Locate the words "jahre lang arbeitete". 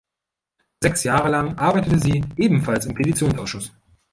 1.03-1.99